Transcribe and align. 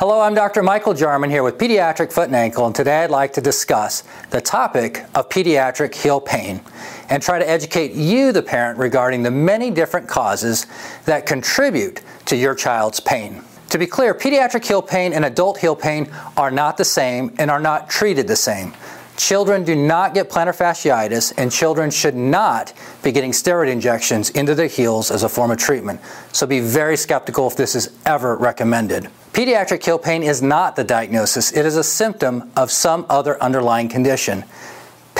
Hello, 0.00 0.20
I'm 0.20 0.34
Dr. 0.34 0.64
Michael 0.64 0.92
Jarman 0.92 1.30
here 1.30 1.44
with 1.44 1.56
Pediatric 1.56 2.12
Foot 2.12 2.26
and 2.26 2.34
Ankle, 2.34 2.66
and 2.66 2.74
today 2.74 3.04
I'd 3.04 3.12
like 3.12 3.32
to 3.34 3.40
discuss 3.40 4.02
the 4.30 4.40
topic 4.40 5.04
of 5.14 5.28
pediatric 5.28 5.94
heel 5.94 6.20
pain 6.20 6.60
and 7.10 7.22
try 7.22 7.38
to 7.38 7.48
educate 7.48 7.92
you, 7.92 8.32
the 8.32 8.42
parent, 8.42 8.76
regarding 8.76 9.22
the 9.22 9.30
many 9.30 9.70
different 9.70 10.08
causes 10.08 10.66
that 11.04 11.26
contribute 11.26 12.00
to 12.24 12.34
your 12.34 12.56
child's 12.56 12.98
pain. 12.98 13.44
To 13.70 13.78
be 13.78 13.86
clear, 13.86 14.16
pediatric 14.16 14.66
heel 14.66 14.82
pain 14.82 15.12
and 15.12 15.24
adult 15.24 15.58
heel 15.58 15.76
pain 15.76 16.10
are 16.36 16.50
not 16.50 16.76
the 16.76 16.84
same 16.84 17.32
and 17.38 17.48
are 17.48 17.60
not 17.60 17.88
treated 17.88 18.26
the 18.26 18.34
same. 18.34 18.74
Children 19.16 19.64
do 19.64 19.76
not 19.76 20.12
get 20.12 20.28
plantar 20.28 20.56
fasciitis, 20.56 21.32
and 21.36 21.50
children 21.50 21.90
should 21.90 22.16
not 22.16 22.72
be 23.02 23.12
getting 23.12 23.30
steroid 23.30 23.70
injections 23.70 24.30
into 24.30 24.54
their 24.54 24.66
heels 24.66 25.10
as 25.10 25.22
a 25.22 25.28
form 25.28 25.50
of 25.50 25.58
treatment. 25.58 26.00
So 26.32 26.46
be 26.46 26.60
very 26.60 26.96
skeptical 26.96 27.46
if 27.46 27.56
this 27.56 27.74
is 27.74 27.96
ever 28.04 28.36
recommended. 28.36 29.08
Pediatric 29.32 29.84
heel 29.84 29.98
pain 29.98 30.22
is 30.22 30.42
not 30.42 30.76
the 30.76 30.84
diagnosis, 30.84 31.52
it 31.52 31.64
is 31.64 31.76
a 31.76 31.84
symptom 31.84 32.50
of 32.56 32.70
some 32.70 33.06
other 33.08 33.40
underlying 33.42 33.88
condition. 33.88 34.44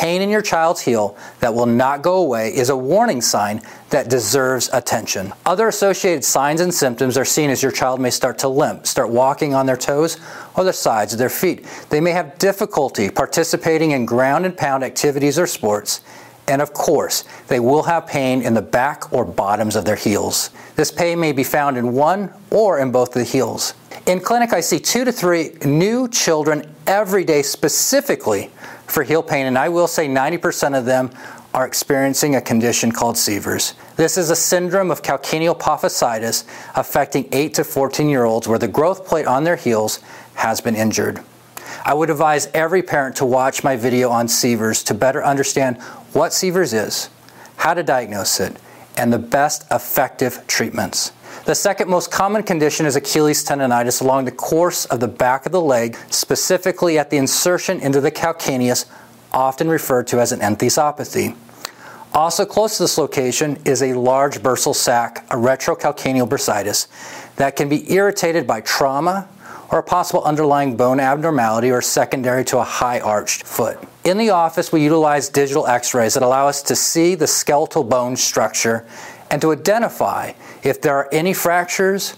Pain 0.00 0.22
in 0.22 0.30
your 0.30 0.40
child's 0.40 0.80
heel 0.80 1.14
that 1.40 1.52
will 1.52 1.66
not 1.66 2.00
go 2.00 2.16
away 2.16 2.56
is 2.56 2.70
a 2.70 2.76
warning 2.76 3.20
sign 3.20 3.60
that 3.90 4.08
deserves 4.08 4.70
attention. 4.72 5.30
Other 5.44 5.68
associated 5.68 6.24
signs 6.24 6.62
and 6.62 6.72
symptoms 6.72 7.18
are 7.18 7.24
seen 7.26 7.50
as 7.50 7.62
your 7.62 7.70
child 7.70 8.00
may 8.00 8.08
start 8.08 8.38
to 8.38 8.48
limp, 8.48 8.86
start 8.86 9.10
walking 9.10 9.52
on 9.52 9.66
their 9.66 9.76
toes 9.76 10.16
or 10.56 10.64
the 10.64 10.72
sides 10.72 11.12
of 11.12 11.18
their 11.18 11.28
feet. 11.28 11.66
They 11.90 12.00
may 12.00 12.12
have 12.12 12.38
difficulty 12.38 13.10
participating 13.10 13.90
in 13.90 14.06
ground 14.06 14.46
and 14.46 14.56
pound 14.56 14.84
activities 14.84 15.38
or 15.38 15.46
sports. 15.46 16.00
And 16.48 16.62
of 16.62 16.72
course, 16.72 17.24
they 17.48 17.60
will 17.60 17.82
have 17.82 18.06
pain 18.06 18.40
in 18.40 18.54
the 18.54 18.62
back 18.62 19.12
or 19.12 19.26
bottoms 19.26 19.76
of 19.76 19.84
their 19.84 19.96
heels. 19.96 20.48
This 20.76 20.90
pain 20.90 21.20
may 21.20 21.32
be 21.32 21.44
found 21.44 21.76
in 21.76 21.92
one 21.92 22.32
or 22.50 22.78
in 22.78 22.90
both 22.90 23.08
of 23.08 23.16
the 23.16 23.24
heels. 23.24 23.74
In 24.06 24.18
clinic, 24.20 24.52
I 24.52 24.60
see 24.60 24.80
two 24.80 25.04
to 25.04 25.12
three 25.12 25.52
new 25.64 26.08
children 26.08 26.74
every 26.86 27.24
day 27.24 27.42
specifically 27.42 28.50
for 28.86 29.02
heel 29.02 29.22
pain, 29.22 29.46
and 29.46 29.58
I 29.58 29.68
will 29.68 29.86
say 29.86 30.08
90% 30.08 30.76
of 30.76 30.84
them 30.84 31.10
are 31.52 31.66
experiencing 31.66 32.34
a 32.34 32.40
condition 32.40 32.92
called 32.92 33.16
Sever's. 33.16 33.74
This 33.96 34.16
is 34.16 34.30
a 34.30 34.36
syndrome 34.36 34.90
of 34.90 35.02
calcaneal 35.02 35.58
apophysitis 35.58 36.44
affecting 36.76 37.28
8 37.32 37.54
to 37.54 37.64
14 37.64 38.08
year 38.08 38.24
olds 38.24 38.48
where 38.48 38.58
the 38.58 38.68
growth 38.68 39.06
plate 39.06 39.26
on 39.26 39.44
their 39.44 39.56
heels 39.56 40.00
has 40.34 40.60
been 40.60 40.76
injured. 40.76 41.20
I 41.84 41.94
would 41.94 42.10
advise 42.10 42.48
every 42.54 42.82
parent 42.82 43.16
to 43.16 43.26
watch 43.26 43.62
my 43.64 43.76
video 43.76 44.10
on 44.10 44.28
Sever's 44.28 44.82
to 44.84 44.94
better 44.94 45.24
understand 45.24 45.80
what 46.12 46.32
Sever's 46.32 46.72
is, 46.72 47.10
how 47.56 47.74
to 47.74 47.82
diagnose 47.82 48.40
it, 48.40 48.56
and 48.96 49.12
the 49.12 49.18
best 49.18 49.64
effective 49.70 50.46
treatments. 50.46 51.12
The 51.46 51.54
second 51.54 51.88
most 51.88 52.10
common 52.10 52.42
condition 52.42 52.84
is 52.84 52.96
Achilles 52.96 53.44
tendonitis 53.44 54.02
along 54.02 54.26
the 54.26 54.30
course 54.30 54.84
of 54.84 55.00
the 55.00 55.08
back 55.08 55.46
of 55.46 55.52
the 55.52 55.60
leg, 55.60 55.96
specifically 56.10 56.98
at 56.98 57.08
the 57.08 57.16
insertion 57.16 57.80
into 57.80 58.00
the 58.00 58.10
calcaneus, 58.10 58.84
often 59.32 59.68
referred 59.68 60.06
to 60.08 60.20
as 60.20 60.32
an 60.32 60.42
enthesopathy. 60.42 61.34
Also 62.12 62.44
close 62.44 62.76
to 62.76 62.82
this 62.82 62.98
location 62.98 63.56
is 63.64 63.82
a 63.82 63.94
large 63.94 64.42
bursal 64.42 64.74
sac, 64.74 65.24
a 65.30 65.36
retrocalcaneal 65.36 66.28
bursitis, 66.28 66.88
that 67.36 67.56
can 67.56 67.68
be 67.68 67.90
irritated 67.90 68.46
by 68.46 68.60
trauma 68.60 69.28
or 69.70 69.78
a 69.78 69.82
possible 69.82 70.22
underlying 70.24 70.76
bone 70.76 71.00
abnormality 71.00 71.70
or 71.70 71.80
secondary 71.80 72.44
to 72.44 72.58
a 72.58 72.64
high 72.64 73.00
arched 73.00 73.44
foot. 73.44 73.78
In 74.04 74.18
the 74.18 74.30
office, 74.30 74.72
we 74.72 74.82
utilize 74.82 75.28
digital 75.28 75.66
x 75.66 75.94
rays 75.94 76.14
that 76.14 76.22
allow 76.22 76.48
us 76.48 76.60
to 76.62 76.76
see 76.76 77.14
the 77.14 77.26
skeletal 77.26 77.84
bone 77.84 78.16
structure 78.16 78.84
and 79.30 79.40
to 79.42 79.52
identify 79.52 80.32
if 80.62 80.80
there 80.80 80.96
are 80.96 81.08
any 81.12 81.32
fractures, 81.32 82.14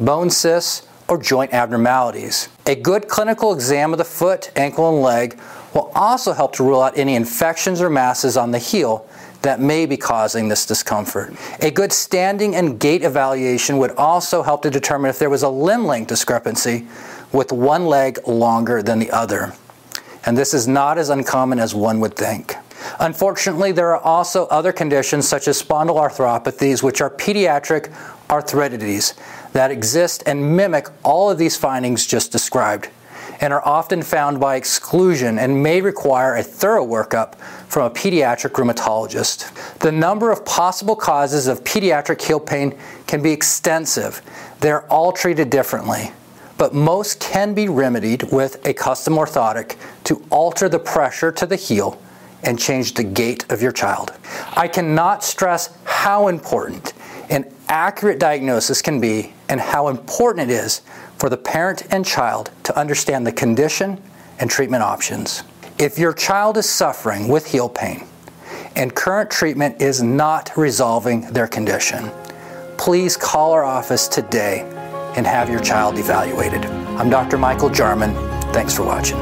bone 0.00 0.30
cysts, 0.30 0.86
or 1.08 1.18
joint 1.18 1.52
abnormalities. 1.52 2.48
A 2.66 2.74
good 2.74 3.08
clinical 3.08 3.52
exam 3.52 3.92
of 3.92 3.98
the 3.98 4.04
foot, 4.04 4.50
ankle, 4.56 4.88
and 4.88 5.02
leg 5.02 5.38
will 5.74 5.92
also 5.94 6.32
help 6.32 6.54
to 6.54 6.64
rule 6.64 6.80
out 6.80 6.96
any 6.96 7.14
infections 7.14 7.82
or 7.82 7.90
masses 7.90 8.36
on 8.36 8.52
the 8.52 8.58
heel 8.58 9.06
that 9.42 9.60
may 9.60 9.84
be 9.84 9.98
causing 9.98 10.48
this 10.48 10.64
discomfort. 10.64 11.34
A 11.60 11.70
good 11.70 11.92
standing 11.92 12.54
and 12.54 12.80
gait 12.80 13.02
evaluation 13.02 13.76
would 13.76 13.90
also 13.92 14.42
help 14.42 14.62
to 14.62 14.70
determine 14.70 15.10
if 15.10 15.18
there 15.18 15.28
was 15.28 15.42
a 15.42 15.48
limb 15.48 15.84
length 15.84 16.08
discrepancy 16.08 16.86
with 17.32 17.52
one 17.52 17.84
leg 17.84 18.18
longer 18.26 18.82
than 18.82 18.98
the 18.98 19.10
other. 19.10 19.52
And 20.24 20.38
this 20.38 20.54
is 20.54 20.66
not 20.66 20.96
as 20.96 21.10
uncommon 21.10 21.58
as 21.58 21.74
one 21.74 22.00
would 22.00 22.16
think. 22.16 22.56
Unfortunately, 23.00 23.72
there 23.72 23.94
are 23.94 24.00
also 24.00 24.46
other 24.46 24.72
conditions 24.72 25.26
such 25.26 25.48
as 25.48 25.60
spondyloarthropathies, 25.60 26.82
which 26.82 27.00
are 27.00 27.10
pediatric 27.10 27.92
arthritides 28.28 29.14
that 29.52 29.70
exist 29.70 30.22
and 30.26 30.56
mimic 30.56 30.88
all 31.02 31.30
of 31.30 31.38
these 31.38 31.56
findings 31.56 32.06
just 32.06 32.32
described 32.32 32.88
and 33.40 33.52
are 33.52 33.66
often 33.66 34.02
found 34.02 34.38
by 34.38 34.56
exclusion 34.56 35.38
and 35.38 35.62
may 35.62 35.80
require 35.80 36.36
a 36.36 36.42
thorough 36.42 36.86
workup 36.86 37.34
from 37.68 37.84
a 37.84 37.90
pediatric 37.90 38.50
rheumatologist. 38.52 39.78
The 39.80 39.92
number 39.92 40.30
of 40.30 40.44
possible 40.44 40.96
causes 40.96 41.46
of 41.46 41.64
pediatric 41.64 42.22
heel 42.22 42.40
pain 42.40 42.78
can 43.06 43.22
be 43.22 43.32
extensive. 43.32 44.22
They're 44.60 44.84
all 44.90 45.12
treated 45.12 45.50
differently, 45.50 46.12
but 46.58 46.74
most 46.74 47.20
can 47.20 47.54
be 47.54 47.68
remedied 47.68 48.32
with 48.32 48.64
a 48.66 48.72
custom 48.72 49.14
orthotic 49.14 49.76
to 50.04 50.24
alter 50.30 50.68
the 50.68 50.78
pressure 50.78 51.32
to 51.32 51.46
the 51.46 51.56
heel 51.56 52.00
and 52.44 52.58
change 52.58 52.94
the 52.94 53.04
gait 53.04 53.50
of 53.50 53.60
your 53.62 53.72
child. 53.72 54.12
I 54.56 54.68
cannot 54.68 55.24
stress 55.24 55.76
how 55.84 56.28
important 56.28 56.92
an 57.30 57.52
accurate 57.68 58.18
diagnosis 58.18 58.82
can 58.82 59.00
be 59.00 59.32
and 59.48 59.60
how 59.60 59.88
important 59.88 60.50
it 60.50 60.54
is 60.54 60.82
for 61.18 61.28
the 61.28 61.36
parent 61.36 61.82
and 61.90 62.04
child 62.04 62.50
to 62.64 62.78
understand 62.78 63.26
the 63.26 63.32
condition 63.32 64.00
and 64.38 64.50
treatment 64.50 64.82
options. 64.82 65.42
If 65.78 65.98
your 65.98 66.12
child 66.12 66.56
is 66.56 66.68
suffering 66.68 67.28
with 67.28 67.46
heel 67.46 67.68
pain 67.68 68.06
and 68.76 68.94
current 68.94 69.30
treatment 69.30 69.80
is 69.80 70.02
not 70.02 70.50
resolving 70.56 71.22
their 71.32 71.46
condition, 71.46 72.10
please 72.76 73.16
call 73.16 73.52
our 73.52 73.64
office 73.64 74.08
today 74.08 74.60
and 75.16 75.26
have 75.26 75.48
your 75.48 75.60
child 75.60 75.98
evaluated. 75.98 76.64
I'm 76.66 77.10
Dr. 77.10 77.38
Michael 77.38 77.70
Jarman. 77.70 78.14
Thanks 78.52 78.74
for 78.76 78.84
watching. 78.84 79.18